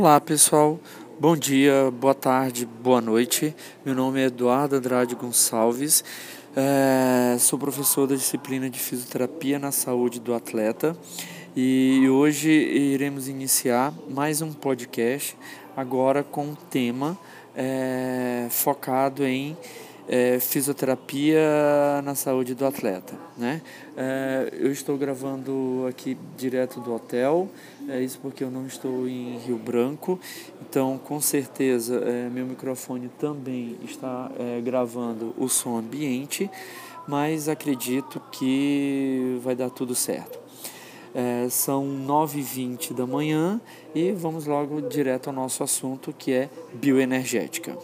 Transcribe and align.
Olá 0.00 0.20
pessoal, 0.20 0.78
bom 1.18 1.36
dia, 1.36 1.90
boa 1.90 2.14
tarde, 2.14 2.64
boa 2.64 3.00
noite. 3.00 3.52
Meu 3.84 3.96
nome 3.96 4.20
é 4.20 4.26
Eduardo 4.26 4.76
Andrade 4.76 5.16
Gonçalves, 5.16 6.04
é, 6.54 7.36
sou 7.40 7.58
professor 7.58 8.06
da 8.06 8.14
disciplina 8.14 8.70
de 8.70 8.78
fisioterapia 8.78 9.58
na 9.58 9.72
saúde 9.72 10.20
do 10.20 10.32
atleta. 10.32 10.96
E 11.56 12.08
hoje 12.08 12.48
iremos 12.48 13.26
iniciar 13.26 13.92
mais 14.08 14.40
um 14.40 14.52
podcast, 14.52 15.36
agora 15.76 16.22
com 16.22 16.44
um 16.44 16.54
tema 16.54 17.18
é, 17.56 18.46
focado 18.50 19.26
em 19.26 19.56
é, 20.08 20.40
fisioterapia 20.40 21.40
na 22.02 22.14
saúde 22.14 22.54
do 22.54 22.64
atleta. 22.64 23.14
Né? 23.36 23.60
É, 23.96 24.48
eu 24.54 24.72
estou 24.72 24.96
gravando 24.96 25.86
aqui 25.88 26.16
direto 26.36 26.80
do 26.80 26.94
hotel, 26.94 27.48
é 27.88 28.00
isso 28.00 28.18
porque 28.20 28.42
eu 28.42 28.50
não 28.50 28.66
estou 28.66 29.06
em 29.06 29.38
Rio 29.38 29.58
Branco, 29.58 30.18
então 30.62 30.98
com 30.98 31.20
certeza 31.20 31.96
é, 31.96 32.28
meu 32.30 32.46
microfone 32.46 33.10
também 33.18 33.76
está 33.84 34.30
é, 34.38 34.60
gravando 34.60 35.34
o 35.36 35.48
som 35.48 35.76
ambiente, 35.76 36.50
mas 37.06 37.48
acredito 37.48 38.20
que 38.32 39.38
vai 39.42 39.54
dar 39.54 39.70
tudo 39.70 39.94
certo. 39.94 40.38
É, 41.14 41.48
são 41.48 41.84
9h20 42.06 42.92
da 42.92 43.06
manhã 43.06 43.60
e 43.94 44.12
vamos 44.12 44.46
logo 44.46 44.80
direto 44.82 45.28
ao 45.28 45.32
nosso 45.34 45.62
assunto 45.62 46.14
que 46.16 46.32
é 46.32 46.50
bioenergética. 46.74 47.76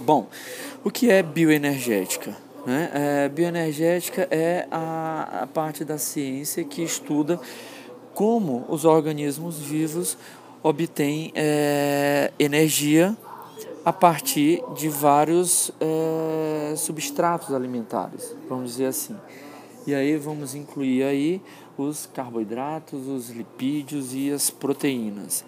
Bom, 0.00 0.26
o 0.84 0.90
que 0.90 1.10
é 1.10 1.22
bioenergética? 1.22 2.36
Né? 2.66 2.90
É, 2.92 3.28
bioenergética 3.28 4.28
é 4.30 4.66
a, 4.70 5.42
a 5.42 5.46
parte 5.46 5.84
da 5.84 5.98
ciência 5.98 6.64
que 6.64 6.82
estuda 6.82 7.40
como 8.14 8.64
os 8.68 8.84
organismos 8.84 9.58
vivos 9.58 10.16
obtêm 10.62 11.32
é, 11.34 12.32
energia 12.38 13.16
a 13.84 13.92
partir 13.92 14.62
de 14.74 14.88
vários 14.88 15.70
é, 15.80 16.74
substratos 16.76 17.54
alimentares, 17.54 18.34
vamos 18.48 18.72
dizer 18.72 18.86
assim. 18.86 19.16
E 19.86 19.94
aí 19.94 20.16
vamos 20.16 20.54
incluir 20.54 21.04
aí 21.04 21.40
os 21.78 22.06
carboidratos, 22.12 23.06
os 23.06 23.30
lipídios 23.30 24.12
e 24.12 24.30
as 24.30 24.50
proteínas. 24.50 25.44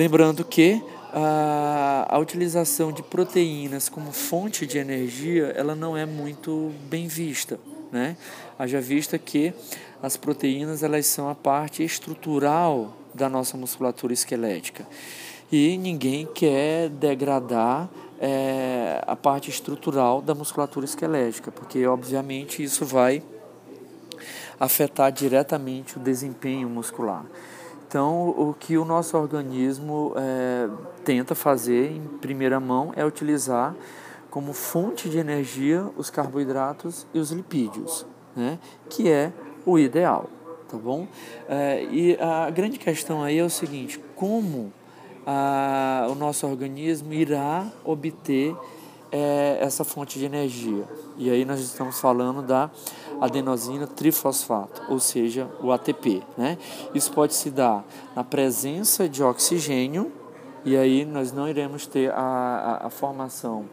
Lembrando 0.00 0.46
que 0.46 0.82
a, 1.12 2.06
a 2.08 2.18
utilização 2.18 2.90
de 2.90 3.02
proteínas 3.02 3.90
como 3.90 4.12
fonte 4.12 4.66
de 4.66 4.78
energia 4.78 5.52
ela 5.54 5.74
não 5.74 5.94
é 5.94 6.06
muito 6.06 6.72
bem 6.88 7.06
vista. 7.06 7.60
Né? 7.92 8.16
Haja 8.58 8.80
vista 8.80 9.18
que 9.18 9.52
as 10.02 10.16
proteínas 10.16 10.82
elas 10.82 11.04
são 11.04 11.28
a 11.28 11.34
parte 11.34 11.84
estrutural 11.84 12.96
da 13.12 13.28
nossa 13.28 13.58
musculatura 13.58 14.14
esquelética 14.14 14.86
e 15.52 15.76
ninguém 15.76 16.24
quer 16.24 16.88
degradar 16.88 17.86
é, 18.18 19.04
a 19.06 19.14
parte 19.14 19.50
estrutural 19.50 20.22
da 20.22 20.34
musculatura 20.34 20.86
esquelética, 20.86 21.52
porque 21.52 21.86
obviamente 21.86 22.62
isso 22.62 22.86
vai 22.86 23.22
afetar 24.58 25.12
diretamente 25.12 25.98
o 25.98 26.00
desempenho 26.00 26.70
muscular. 26.70 27.26
Então, 27.90 28.28
o 28.28 28.54
que 28.56 28.78
o 28.78 28.84
nosso 28.84 29.18
organismo 29.18 30.12
é, 30.14 30.68
tenta 31.04 31.34
fazer 31.34 31.90
em 31.90 32.06
primeira 32.20 32.60
mão 32.60 32.92
é 32.94 33.04
utilizar 33.04 33.74
como 34.30 34.52
fonte 34.52 35.08
de 35.08 35.18
energia 35.18 35.84
os 35.96 36.08
carboidratos 36.08 37.04
e 37.12 37.18
os 37.18 37.32
lipídios, 37.32 38.06
né? 38.36 38.60
que 38.88 39.10
é 39.10 39.32
o 39.66 39.76
ideal, 39.76 40.30
tá 40.68 40.76
bom? 40.76 41.08
É, 41.48 41.82
e 41.90 42.16
a 42.20 42.48
grande 42.50 42.78
questão 42.78 43.24
aí 43.24 43.38
é 43.38 43.44
o 43.44 43.50
seguinte: 43.50 44.00
como 44.14 44.72
a, 45.26 46.06
o 46.08 46.14
nosso 46.14 46.46
organismo 46.46 47.12
irá 47.12 47.66
obter 47.84 48.54
é, 49.12 49.58
essa 49.60 49.84
fonte 49.84 50.18
de 50.18 50.24
energia? 50.24 50.84
E 51.16 51.30
aí 51.30 51.44
nós 51.44 51.60
estamos 51.60 52.00
falando 52.00 52.42
da 52.42 52.70
adenosina 53.20 53.86
trifosfato, 53.86 54.82
ou 54.88 54.98
seja, 54.98 55.48
o 55.62 55.70
ATP. 55.70 56.22
Né? 56.36 56.56
Isso 56.94 57.12
pode 57.12 57.34
se 57.34 57.50
dar 57.50 57.84
na 58.16 58.24
presença 58.24 59.08
de 59.08 59.22
oxigênio, 59.22 60.10
e 60.64 60.76
aí 60.76 61.04
nós 61.04 61.32
não 61.32 61.48
iremos 61.48 61.86
ter 61.86 62.10
a, 62.12 62.80
a, 62.82 62.86
a 62.86 62.90
formação 62.90 63.66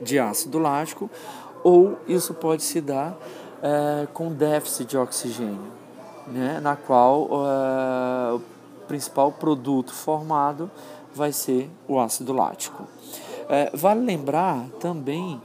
de 0.00 0.18
ácido 0.18 0.58
lático, 0.58 1.10
ou 1.62 1.98
isso 2.08 2.32
pode 2.34 2.62
se 2.62 2.80
dar 2.80 3.16
é, 3.62 4.06
com 4.12 4.32
déficit 4.32 4.88
de 4.88 4.96
oxigênio, 4.96 5.72
né? 6.26 6.58
na 6.60 6.76
qual 6.76 7.28
é, 7.30 8.32
o 8.34 8.40
principal 8.88 9.30
produto 9.30 9.92
formado 9.92 10.70
vai 11.14 11.32
ser 11.32 11.70
o 11.86 11.98
ácido 12.00 12.32
lático. 12.32 12.86
É, 13.52 13.76
vale 13.76 14.00
lembrar 14.00 14.64
também 14.78 15.42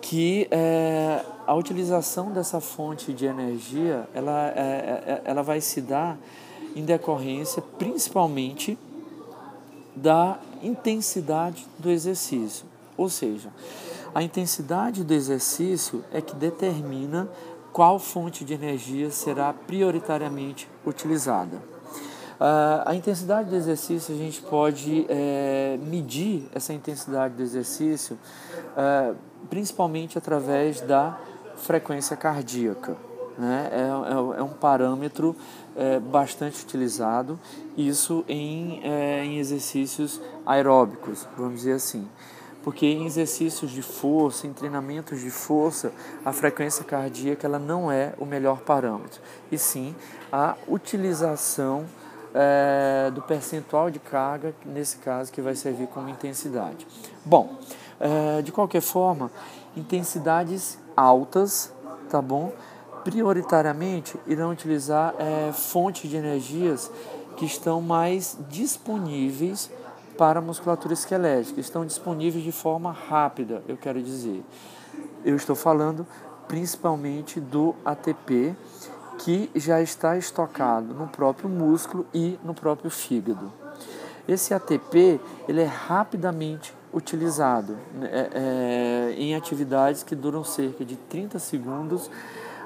que 0.00 0.48
é, 0.50 1.22
a 1.46 1.54
utilização 1.54 2.32
dessa 2.32 2.58
fonte 2.58 3.12
de 3.12 3.26
energia 3.26 4.08
ela, 4.14 4.48
é, 4.48 4.60
é, 4.60 5.12
é, 5.12 5.22
ela 5.26 5.42
vai 5.42 5.60
se 5.60 5.82
dar 5.82 6.16
em 6.74 6.82
decorrência 6.82 7.62
principalmente 7.78 8.78
da 9.94 10.38
intensidade 10.62 11.66
do 11.78 11.90
exercício. 11.90 12.64
Ou 12.96 13.10
seja, 13.10 13.50
a 14.14 14.22
intensidade 14.22 15.04
do 15.04 15.12
exercício 15.12 16.02
é 16.14 16.22
que 16.22 16.34
determina 16.34 17.28
qual 17.74 17.98
fonte 17.98 18.42
de 18.42 18.54
energia 18.54 19.10
será 19.10 19.52
prioritariamente 19.52 20.66
utilizada. 20.86 21.73
Uh, 22.34 22.82
a 22.84 22.94
intensidade 22.94 23.48
do 23.48 23.56
exercício, 23.56 24.14
a 24.14 24.18
gente 24.18 24.42
pode 24.42 25.06
é, 25.08 25.78
medir 25.82 26.48
essa 26.52 26.72
intensidade 26.72 27.34
do 27.34 27.42
exercício 27.42 28.18
uh, 28.76 29.16
principalmente 29.48 30.18
através 30.18 30.80
da 30.80 31.18
frequência 31.56 32.16
cardíaca. 32.16 32.96
Né? 33.38 33.68
É, 33.72 33.78
é, 33.78 34.40
é 34.40 34.42
um 34.42 34.52
parâmetro 34.52 35.34
é, 35.76 35.98
bastante 35.98 36.62
utilizado, 36.62 37.38
isso 37.76 38.24
em, 38.28 38.80
é, 38.84 39.24
em 39.24 39.38
exercícios 39.38 40.20
aeróbicos, 40.46 41.26
vamos 41.36 41.60
dizer 41.60 41.72
assim. 41.72 42.08
Porque 42.62 42.86
em 42.86 43.04
exercícios 43.04 43.70
de 43.70 43.82
força, 43.82 44.46
em 44.46 44.52
treinamentos 44.52 45.20
de 45.20 45.30
força, 45.30 45.92
a 46.24 46.32
frequência 46.32 46.84
cardíaca 46.84 47.46
ela 47.46 47.58
não 47.58 47.92
é 47.92 48.14
o 48.18 48.24
melhor 48.24 48.60
parâmetro, 48.60 49.20
e 49.52 49.58
sim 49.58 49.94
a 50.32 50.56
utilização 50.66 51.84
é, 52.34 53.10
do 53.12 53.22
percentual 53.22 53.90
de 53.90 53.98
carga, 53.98 54.54
nesse 54.66 54.96
caso, 54.98 55.32
que 55.32 55.40
vai 55.40 55.54
servir 55.54 55.86
como 55.86 56.08
intensidade. 56.08 56.86
Bom, 57.24 57.56
é, 58.00 58.42
de 58.42 58.50
qualquer 58.50 58.82
forma, 58.82 59.30
intensidades 59.76 60.78
altas, 60.96 61.72
tá 62.10 62.20
bom? 62.20 62.52
Prioritariamente 63.04 64.18
irão 64.26 64.50
utilizar 64.50 65.14
é, 65.18 65.52
fontes 65.52 66.10
de 66.10 66.16
energias 66.16 66.90
que 67.36 67.44
estão 67.44 67.80
mais 67.80 68.36
disponíveis 68.48 69.70
para 70.16 70.38
a 70.38 70.42
musculatura 70.42 70.94
esquelética, 70.94 71.60
estão 71.60 71.84
disponíveis 71.84 72.44
de 72.44 72.52
forma 72.52 72.92
rápida, 72.92 73.62
eu 73.66 73.76
quero 73.76 74.02
dizer. 74.02 74.44
Eu 75.24 75.34
estou 75.36 75.56
falando 75.56 76.06
principalmente 76.46 77.40
do 77.40 77.74
ATP, 77.84 78.54
que 79.18 79.50
já 79.54 79.80
está 79.80 80.16
estocado 80.16 80.94
no 80.94 81.06
próprio 81.06 81.48
músculo 81.48 82.06
e 82.12 82.38
no 82.44 82.54
próprio 82.54 82.90
fígado. 82.90 83.52
Esse 84.26 84.54
ATP 84.54 85.20
ele 85.46 85.60
é 85.60 85.66
rapidamente 85.66 86.74
utilizado 86.92 87.76
né, 87.94 88.08
é, 88.12 88.30
é, 88.34 89.14
em 89.18 89.34
atividades 89.34 90.02
que 90.02 90.14
duram 90.14 90.44
cerca 90.44 90.84
de 90.84 90.96
30 90.96 91.38
segundos 91.38 92.10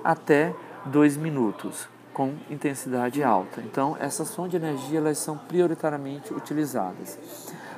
até 0.04 0.54
2 0.86 1.16
minutos, 1.16 1.88
com 2.12 2.34
intensidade 2.48 3.22
alta. 3.22 3.60
Então, 3.60 3.96
essas 3.98 4.34
fontes 4.34 4.52
de 4.52 4.56
energia 4.56 4.98
elas 4.98 5.18
são 5.18 5.36
prioritariamente 5.36 6.32
utilizadas. 6.32 7.18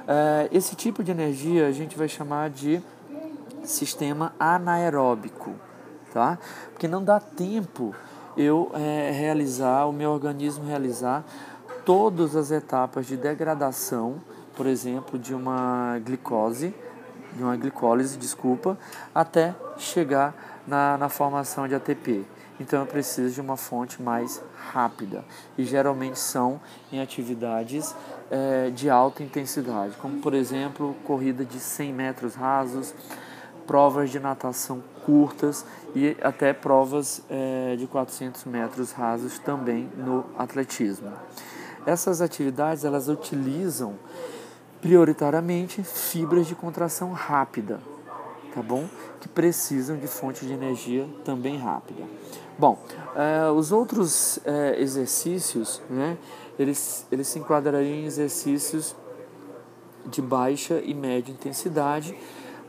É, 0.07 0.49
esse 0.53 0.75
tipo 0.75 1.03
de 1.03 1.11
energia 1.11 1.67
a 1.67 1.73
gente 1.73 1.97
vai 1.97 2.09
chamar 2.09 2.51
de 2.51 2.83
sistema 3.63 4.35
anaeróbico, 4.39 5.55
tá? 6.13 6.39
Porque 6.73 6.89
não 6.89 7.03
dá 7.03 7.21
tempo 7.21 7.95
eu 8.37 8.71
é, 8.75 9.11
realizar, 9.13 9.87
o 9.87 9.93
meu 9.93 10.11
organismo 10.11 10.65
realizar 10.65 11.25
todas 11.85 12.37
as 12.37 12.51
etapas 12.51 13.07
de 13.07 13.17
degradação 13.17 14.21
por 14.61 14.67
exemplo, 14.67 15.19
de 15.19 15.35
uma 15.35 15.99
glicose, 16.05 16.75
de 17.33 17.43
uma 17.43 17.57
glicólise, 17.57 18.19
desculpa, 18.19 18.79
até 19.15 19.55
chegar 19.79 20.63
na, 20.67 20.99
na 20.99 21.09
formação 21.09 21.67
de 21.67 21.75
ATP. 21.75 22.27
Então 22.61 22.81
eu 22.81 22.87
preciso 22.87 23.33
de 23.33 23.41
uma 23.41 23.57
fonte 23.57 24.03
mais 24.03 24.43
rápida 24.71 25.25
e 25.57 25.65
geralmente 25.65 26.19
são 26.19 26.61
em 26.93 27.01
atividades 27.01 27.95
é, 28.31 28.69
de 28.69 28.91
alta 28.91 29.23
intensidade, 29.23 29.97
como 29.97 30.21
por 30.21 30.35
exemplo 30.35 30.95
corrida 31.05 31.43
de 31.43 31.59
100 31.59 31.93
metros 31.95 32.35
rasos, 32.35 32.95
provas 33.71 34.11
de 34.11 34.19
natação 34.19 34.83
curtas 35.07 35.65
e 35.95 36.17
até 36.23 36.53
provas 36.53 37.23
é, 37.31 37.77
de 37.77 37.87
400 37.87 38.45
metros 38.47 38.91
rasos 38.91 39.39
também 39.39 39.89
no 39.97 40.25
atletismo. 40.37 41.13
Essas 41.87 42.21
atividades 42.21 42.85
elas 42.85 43.09
utilizam 43.09 43.95
prioritariamente 44.81 45.85
fibras 45.85 46.49
de 46.49 46.57
contração 46.57 47.13
rápida, 47.13 47.79
tá 48.53 48.61
bom? 48.61 48.89
Que 49.21 49.29
precisam 49.29 49.97
de 49.99 50.09
fonte 50.09 50.45
de 50.45 50.53
energia 50.53 51.09
também 51.25 51.57
rápida. 51.57 52.03
Bom, 52.59 52.77
eh, 53.15 53.53
os 53.53 53.71
outros 53.71 54.41
eh, 54.45 54.81
exercícios, 54.81 55.81
né, 55.89 56.19
eles, 56.59 57.07
eles 57.13 57.29
se 57.29 57.39
enquadrariam 57.39 57.95
em 57.95 58.05
exercícios 58.05 58.97
de 60.07 60.21
baixa 60.21 60.81
e 60.85 60.93
média 60.93 61.31
intensidade, 61.31 62.17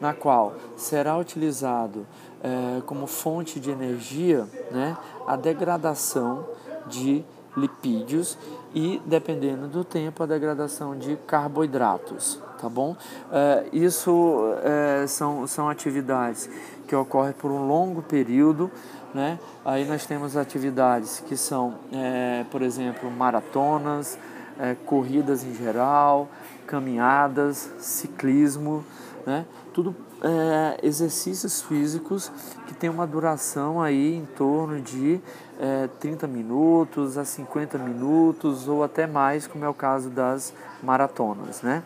na 0.02 0.14
qual 0.14 0.56
será 0.76 1.16
utilizado 1.18 2.06
eh, 2.44 2.82
como 2.88 3.08
fonte 3.08 3.60
de 3.60 3.70
energia 3.70 4.48
né, 4.72 4.98
a 5.28 5.36
degradação 5.36 6.44
de 6.88 7.24
lipídios 7.56 8.38
e, 8.74 9.02
dependendo 9.06 9.68
do 9.68 9.84
tempo, 9.84 10.24
a 10.24 10.26
degradação 10.26 10.98
de 10.98 11.18
carboidratos, 11.28 12.42
tá 12.60 12.70
bom? 12.70 12.96
É, 13.32 13.66
isso 13.74 14.54
é, 14.64 15.06
são, 15.08 15.46
são 15.46 15.70
atividades 15.70 16.50
que 16.88 16.96
ocorrem 16.96 17.34
por 17.34 17.52
um 17.52 17.68
longo 17.68 18.02
período, 18.02 18.72
né? 19.14 19.38
Aí 19.66 19.86
nós 19.86 20.06
temos 20.06 20.38
atividades 20.38 21.22
que 21.28 21.36
são, 21.36 21.76
é, 21.92 22.46
por 22.50 22.62
exemplo, 22.62 23.12
maratonas, 23.12 24.18
é, 24.58 24.76
corridas 24.86 25.44
em 25.44 25.54
geral, 25.54 26.30
caminhadas, 26.66 27.70
ciclismo, 27.80 28.86
né? 29.26 29.46
Tudo 29.74 29.96
é, 30.22 30.80
exercícios 30.84 31.62
físicos 31.62 32.32
que 32.68 32.74
tem 32.74 32.90
uma 32.90 33.08
duração 33.08 33.82
aí 33.82 34.16
em 34.16 34.26
torno 34.26 34.80
de 34.82 35.20
é, 35.60 35.88
30 36.00 36.28
minutos 36.28 37.18
a 37.18 37.26
50 37.26 37.78
minutos 37.78 38.68
ou 38.68 38.84
até 38.84 39.08
mais, 39.08 39.48
como 39.48 39.66
é 39.66 39.70
o 39.70 39.74
caso 39.74 40.10
das 40.10 40.54
maratonas. 40.84 41.62
Né? 41.62 41.84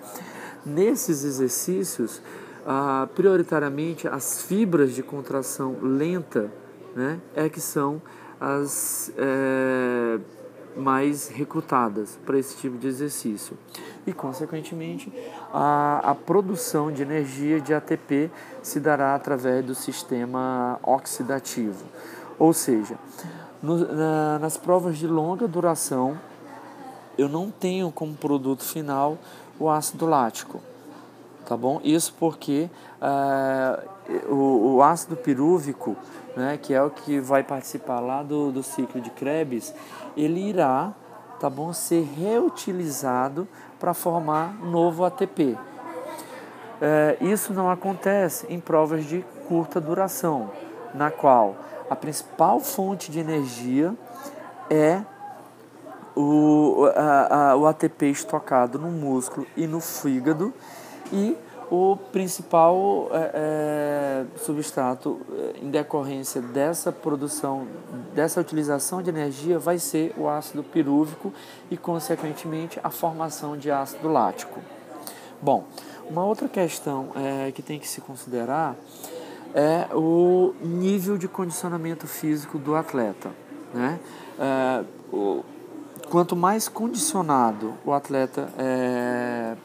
Nesses 0.66 1.24
exercícios, 1.24 2.22
ah, 2.66 3.08
prioritariamente 3.14 4.08
as 4.08 4.42
fibras 4.42 4.94
de 4.94 5.04
contração 5.04 5.78
lenta 5.82 6.52
né, 6.96 7.20
é 7.36 7.48
que 7.48 7.62
são 7.62 8.02
as 8.40 9.12
é, 9.18 9.95
mais 10.76 11.28
recrutadas 11.30 12.18
para 12.26 12.38
esse 12.38 12.58
tipo 12.58 12.78
de 12.78 12.88
exercício. 12.88 13.58
E, 14.06 14.14
consequentemente, 14.14 15.12
a, 15.54 16.02
a 16.04 16.16
produção 16.16 16.92
de 16.92 17.02
energia 17.02 17.60
de 17.60 17.74
ATP 17.74 18.30
se 18.62 18.80
dará 18.80 19.16
através 19.16 19.66
do 19.66 19.74
sistema 19.74 20.80
oxidativo. 20.84 21.86
Ou 22.38 22.54
seja, 22.54 22.98
no, 23.62 23.78
na, 23.78 24.40
nas 24.40 24.58
provas 24.58 24.98
de 24.98 25.08
longa 25.08 25.48
duração, 25.48 26.20
eu 27.18 27.30
não 27.30 27.50
tenho 27.50 27.92
como 27.92 28.14
produto 28.14 28.64
final 28.64 29.18
o 29.58 29.70
ácido 29.70 30.06
lático, 30.06 30.62
tá 31.46 31.56
bom? 31.56 31.80
Isso 31.84 32.14
porque 32.20 32.70
uh, 33.02 34.34
o, 34.34 34.76
o, 34.76 34.84
ácido 34.84 35.16
pirúvico, 35.16 35.96
né, 36.36 36.58
que 36.62 36.74
é 36.74 36.82
o 36.82 36.90
que 36.90 37.20
vai 37.20 37.44
participar 37.44 38.00
lá 38.00 38.24
do, 38.24 38.52
do 38.52 38.64
ciclo 38.64 39.00
de 39.00 39.10
Krebs, 39.10 39.74
ele 40.18 40.50
irá, 40.50 40.94
tá 41.40 41.50
bom, 41.50 41.72
ser 41.74 42.04
reutilizado 42.04 43.48
para 43.80 43.94
formar 43.94 44.56
novo 44.64 45.06
ATP. 45.06 45.58
É, 46.82 47.18
isso 47.22 47.54
não 47.54 47.70
acontece 47.70 48.46
em 48.50 48.60
provas 48.60 49.06
de 49.06 49.24
curta 49.48 49.80
duração, 49.80 50.52
na 50.94 51.10
qual 51.10 51.56
a 51.90 51.96
principal 51.96 52.60
fonte 52.60 53.12
de 53.12 53.20
energia 53.20 53.94
é 54.70 55.02
o, 56.16 56.86
a, 56.96 57.52
a, 57.52 57.56
o 57.56 57.66
ATP 57.68 58.08
estocado 58.08 58.80
no 58.80 58.90
músculo 58.90 59.46
e 59.56 59.68
no 59.68 59.80
fígado 59.80 60.54
e 61.12 61.38
o 61.70 61.98
principal 62.12 63.10
é, 63.12 63.32
é, 63.34 64.26
substrato 64.38 65.20
é, 65.32 65.66
em 65.66 65.70
decorrência 65.70 66.42
dessa 66.42 66.92
produção, 66.92 67.68
dessa 68.14 68.40
utilização 68.40 69.02
de 69.02 69.10
energia, 69.10 69.58
vai 69.58 69.80
ser 69.80 70.14
o 70.18 70.30
ácido 70.30 70.64
pirúvico 70.64 71.34
e, 71.70 71.78
consequentemente, 71.78 72.80
a 72.84 72.90
formação 72.90 73.58
de 73.58 73.72
ácido 73.72 74.08
lático. 74.08 74.60
Bom, 75.42 75.66
uma 76.10 76.24
outra 76.24 76.48
questão 76.48 77.10
é, 77.16 77.52
que 77.52 77.62
tem 77.62 77.80
que 77.80 77.88
se 77.88 78.00
considerar 78.00 78.76
é 79.54 79.88
o 79.96 80.54
nível 80.62 81.18
de 81.18 81.28
condicionamento 81.28 82.08
físico 82.08 82.60
do 82.60 82.76
atleta. 82.76 83.32
Né? 83.74 84.00
É, 84.38 84.84
o, 85.12 85.44
quanto 86.10 86.36
mais 86.36 86.68
condicionado 86.68 87.74
o 87.84 87.92
atleta 87.92 88.50
é, 88.58 89.56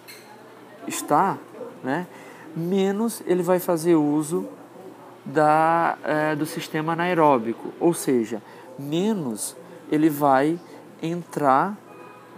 está, 0.87 1.39
né, 1.83 2.07
menos 2.55 3.23
ele 3.27 3.43
vai 3.43 3.59
fazer 3.59 3.95
uso 3.95 4.49
da, 5.25 5.97
é, 6.05 6.35
do 6.35 6.47
sistema 6.47 6.93
anaeróbico, 6.93 7.73
ou 7.79 7.95
seja, 7.95 8.43
menos 8.79 9.57
ele 9.91 10.09
vai 10.09 10.59
entrar 11.03 11.77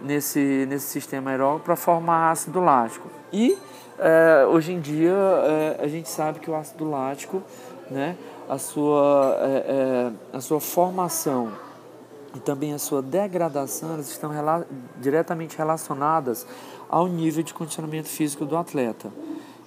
nesse, 0.03 0.67
nesse 0.69 0.87
sistema 0.87 1.31
aeróbico 1.31 1.65
para 1.65 1.77
formar 1.77 2.31
ácido 2.31 2.61
lático. 2.61 3.09
E 3.33 3.57
é, 3.99 4.47
hoje 4.47 4.73
em 4.73 4.81
dia 4.81 5.13
é, 5.13 5.81
a 5.81 5.89
gente 5.89 6.09
sabe 6.09 6.41
que 6.41 6.51
o 6.51 6.55
ácido 6.55 6.89
lático, 6.89 7.43
né, 7.91 8.17
a, 8.49 8.59
sua, 8.59 9.39
a 10.33 10.41
sua 10.41 10.61
formação 10.61 11.53
e 12.35 12.41
também 12.41 12.73
a 12.73 12.79
sua 12.79 13.03
degradação 13.03 13.95
elas 13.95 14.11
estão 14.11 14.31
rela 14.31 14.67
diretamente 15.01 15.57
relacionadas 15.57 16.47
ao 16.89 17.07
nível 17.07 17.43
de 17.43 17.55
condicionamento 17.55 18.09
físico 18.09 18.45
do 18.45 18.57
atleta 18.57 19.13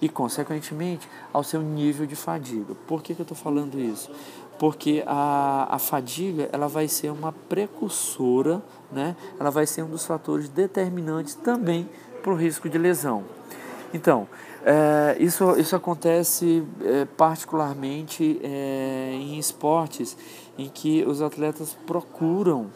e, 0.02 0.10
consequentemente, 0.10 1.10
ao 1.32 1.44
seu 1.44 1.62
nível 1.62 2.06
de 2.06 2.16
fadiga. 2.16 2.76
Por 2.88 3.02
que, 3.02 3.16
que 3.16 3.22
eu 3.22 3.24
estou 3.24 3.38
falando 3.38 3.80
isso? 3.80 4.12
Porque 4.60 5.04
a, 5.06 5.68
a 5.70 5.80
fadiga 5.80 6.50
ela 6.52 6.68
vai 6.68 6.88
ser 6.88 7.10
uma 7.10 7.32
precursora, 7.32 8.62
né? 8.92 9.16
ela 9.40 9.50
vai 9.50 9.66
ser 9.66 9.84
um 9.84 9.90
dos 9.90 10.06
fatores 10.06 10.50
determinantes 10.50 11.36
também 11.36 11.90
para 12.22 12.32
o 12.32 12.36
risco 12.36 12.70
de 12.70 12.78
lesão. 12.78 13.24
Então, 13.94 14.28
é, 14.66 15.16
isso, 15.20 15.58
isso 15.60 15.76
acontece 15.76 16.64
é, 16.82 17.06
particularmente 17.06 18.40
é, 18.44 19.12
em 19.14 19.38
esportes 19.38 20.18
em 20.58 20.70
que 20.70 21.04
os 21.04 21.22
atletas 21.22 21.76
procuram, 21.86 22.68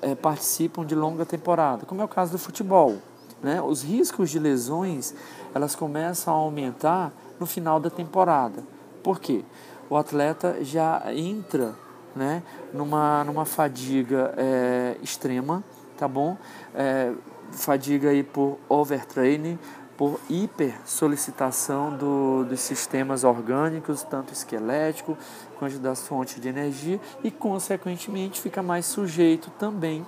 é, 0.00 0.14
participam 0.14 0.84
de 0.84 0.94
longa 0.94 1.24
temporada, 1.24 1.86
como 1.86 2.00
é 2.00 2.04
o 2.04 2.08
caso 2.08 2.32
do 2.32 2.38
futebol. 2.38 2.98
Né? 3.42 3.60
Os 3.60 3.82
riscos 3.82 4.30
de 4.30 4.38
lesões 4.38 5.14
elas 5.54 5.74
começam 5.74 6.32
a 6.32 6.36
aumentar 6.36 7.12
no 7.38 7.46
final 7.46 7.80
da 7.80 7.90
temporada. 7.90 8.62
Por 9.02 9.20
quê? 9.20 9.44
O 9.90 9.96
atleta 9.96 10.58
já 10.62 11.02
entra 11.12 11.74
né, 12.14 12.42
numa, 12.72 13.24
numa 13.24 13.44
fadiga 13.44 14.32
é, 14.36 14.96
extrema, 15.02 15.62
tá 15.98 16.06
bom? 16.06 16.36
É, 16.74 17.12
fadiga 17.50 18.10
aí 18.10 18.22
por 18.22 18.58
overtraining, 18.68 19.58
por 20.02 20.18
hiper 20.28 20.74
solicitação 20.84 21.96
do, 21.96 22.44
dos 22.44 22.58
sistemas 22.58 23.22
orgânicos, 23.22 24.02
tanto 24.02 24.32
esquelético 24.32 25.16
quanto 25.60 25.78
das 25.78 26.08
fontes 26.08 26.40
de 26.40 26.48
energia, 26.48 27.00
e 27.22 27.30
consequentemente 27.30 28.40
fica 28.40 28.60
mais 28.64 28.84
sujeito 28.84 29.48
também 29.60 30.04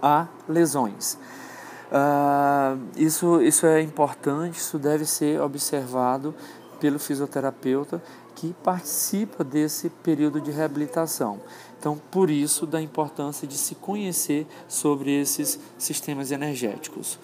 a 0.00 0.26
lesões. 0.48 1.18
Uh, 1.92 2.80
isso, 2.96 3.42
isso 3.42 3.66
é 3.66 3.82
importante, 3.82 4.56
isso 4.56 4.78
deve 4.78 5.04
ser 5.04 5.42
observado 5.42 6.34
pelo 6.80 6.98
fisioterapeuta 6.98 8.02
que 8.34 8.54
participa 8.64 9.44
desse 9.44 9.90
período 9.90 10.40
de 10.40 10.50
reabilitação. 10.50 11.38
Então, 11.78 12.00
por 12.10 12.30
isso, 12.30 12.66
da 12.66 12.80
importância 12.80 13.46
de 13.46 13.58
se 13.58 13.74
conhecer 13.74 14.46
sobre 14.66 15.20
esses 15.20 15.60
sistemas 15.76 16.30
energéticos. 16.30 17.18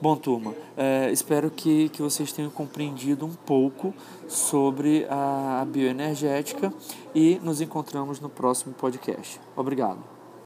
Bom, 0.00 0.14
turma, 0.14 0.54
é, 0.76 1.10
espero 1.10 1.50
que, 1.50 1.88
que 1.88 2.00
vocês 2.00 2.32
tenham 2.32 2.52
compreendido 2.52 3.26
um 3.26 3.34
pouco 3.34 3.92
sobre 4.28 5.04
a, 5.10 5.60
a 5.60 5.64
bioenergética 5.64 6.72
e 7.12 7.40
nos 7.42 7.60
encontramos 7.60 8.20
no 8.20 8.28
próximo 8.28 8.72
podcast. 8.74 9.40
Obrigado. 9.56 10.17